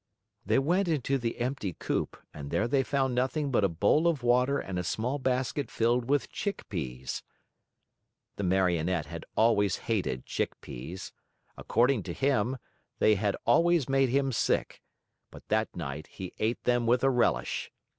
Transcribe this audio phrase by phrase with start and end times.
[0.43, 4.23] They went into the empty coop and there they found nothing but a bowl of
[4.23, 7.21] water and a small basket filled with chick peas.
[8.35, 11.13] The Marionette had always hated chick peas.
[11.55, 12.57] According to him,
[12.97, 14.81] they had always made him sick;
[15.29, 17.69] but that night he ate them with a relish.